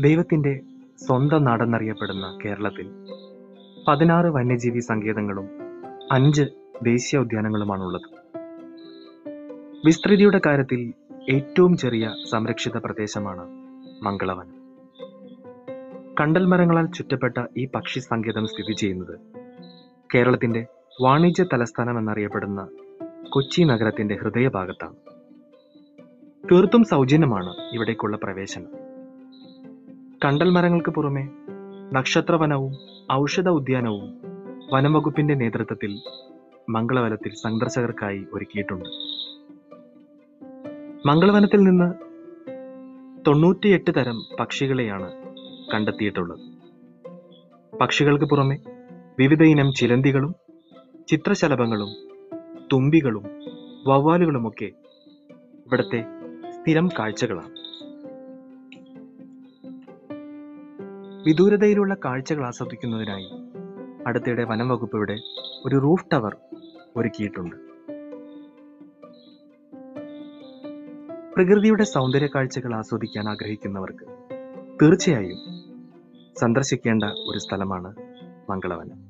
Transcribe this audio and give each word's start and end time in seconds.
ദൈവത്തിന്റെ 0.00 0.60
സ്വന്തം 1.06 1.44
നാടെന്നറിയപ്പെടുന്ന 1.44 2.38
കേരളത്തിൽ 2.44 2.90
പതിനാറ് 3.88 4.26
വന്യജീവി 4.26 4.78
സങ്കേതങ്ങളും 4.78 5.50
അഞ്ച് 6.12 6.42
ദേശീയ 6.42 6.84
ദേശീയോദ്യാനങ്ങളുമാണുള്ളത് 6.84 8.18
വിസ്തൃതിയുടെ 9.86 10.40
കാര്യത്തിൽ 10.46 10.92
ഏറ്റവും 11.30 11.76
ചെറിയ 11.76 12.10
സംരക്ഷിത 12.30 12.78
പ്രദേശമാണ് 12.78 13.46
മംഗളവനം. 14.04 14.54
കണ്ടൽ 16.20 16.44
മരങ്ങളാൽ 16.44 16.86
ചുറ്റപ്പെട്ട 16.86 17.44
ഈ 17.56 17.68
പക്ഷി 17.74 18.00
സങ്കേതം 18.00 18.46
സ്ഥിതി 18.46 18.72
ചെയ്യുന്നത് 18.72 19.18
കേരളത്തിന്റെ 20.14 20.66
വാണിജ്യ 21.02 21.44
തലസ്ഥാനം 21.52 21.98
എന്നറിയപ്പെടുന്ന 21.98 22.68
കൊച്ചി 23.28 23.62
നഗരത്തിന്റെ 23.62 24.14
ഹൃദയഭാഗത്താണ്. 24.14 24.94
തീർത്തും 26.50 26.84
സൗജന്യമാണ് 26.84 27.74
ഇവിടേക്കുള്ള 27.74 28.16
പ്രവേശനം. 28.16 28.87
കണ്ടൽ 30.24 30.50
മരങ്ങൾക്ക് 30.50 30.90
പുറമെ 30.90 31.28
നക്ഷത്രവനവും 31.92 32.72
ഔഷധ 33.12 33.48
ഉദ്യാനവും 33.48 34.20
വനംവകുപ്പിന്റെ 34.72 35.34
നേതൃത്വത്തിൽ 35.34 35.92
മംഗളവനത്തിൽ 36.68 37.34
സന്ദർശകർക്കായി 37.34 38.26
ഒരുക്കിയിട്ടുണ്ട്. 38.32 38.88
മംഗളവനത്തിൽ 41.06 41.60
നിന്ന് 41.60 41.88
തൊണ്ണൂറ്റിയെട്ട് 43.26 43.90
തരം 43.96 44.36
പക്ഷികളെയാണ് 44.40 45.10
കണ്ടെത്തിയിട്ടുള്ളത്. 45.74 46.40
പക്ഷികൾക്ക് 47.80 48.24
പുറമെ 48.24 48.56
വിവിധ 49.18 49.42
ഇനം 49.42 49.72
ചിലന്തികളും 49.72 50.34
ചിത്രശലഭങ്ങളും 51.08 51.88
തുമ്പികളും 52.72 53.22
വവ്വാലുകളുമൊക്കെ 53.86 54.70
ഇവിടുത്തെ 55.66 56.04
സ്ഥിരം 56.50 56.88
കാഴ്ചകളാണ്. 56.98 57.57
വിദൂരതയിലുള്ള 61.26 61.96
കാഴ്ചകൾ 62.04 62.44
ആസ്വദിക്കുന്നതിനായി 62.46 63.28
അടുത്തിടെ 64.06 64.44
വനം 64.44 64.68
വകുപ്പ് 64.68 64.96
ഇവിടെ 64.96 65.16
ഒരു 65.66 65.76
റൂഫ് 65.76 66.06
ടവർ 66.12 66.36
ഒരുക്കിയിട്ടുണ്ട്. 66.96 67.56
പ്രകൃതിയുടെ 71.34 71.84
സൗന്ദര്യ 71.84 72.26
കാഴ്ചകൾ 72.26 72.74
ആസ്വദിക്കാൻ 72.74 73.28
ആഗ്രഹിക്കുന്നവർക്ക് 73.28 74.06
തീർച്ചയായും 74.82 75.40
സന്ദർശിക്കേണ്ട 76.40 77.04
ഒരു 77.04 77.38
സ്ഥലമാണ് 77.38 77.96
മംഗളവനം. 78.50 79.07